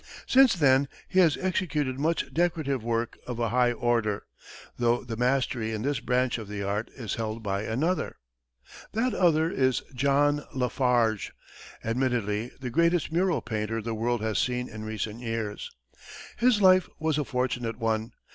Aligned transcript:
Since 0.25 0.55
then 0.55 0.87
he 1.07 1.19
has 1.19 1.37
executed 1.37 1.99
much 1.99 2.33
decorative 2.33 2.83
work 2.83 3.19
of 3.27 3.37
a 3.37 3.49
high 3.49 3.71
order, 3.71 4.23
though 4.79 5.03
the 5.03 5.15
mastery 5.15 5.73
in 5.73 5.83
this 5.83 5.99
branch 5.99 6.39
of 6.39 6.47
the 6.47 6.63
art 6.63 6.89
is 6.95 7.13
held 7.21 7.43
by 7.43 7.61
another. 7.65 8.15
That 8.93 9.13
other 9.13 9.51
is 9.51 9.83
John 9.93 10.43
LaFarge, 10.55 11.33
admittedly 11.83 12.49
the 12.59 12.71
greatest 12.71 13.11
mural 13.11 13.41
painter 13.43 13.79
the 13.79 13.93
world 13.93 14.21
has 14.23 14.39
seen 14.39 14.67
in 14.67 14.83
recent 14.85 15.19
years. 15.19 15.69
His 16.37 16.63
life 16.63 16.89
was 16.97 17.19
a 17.19 17.23
fortunate 17.23 17.77
one. 17.77 18.11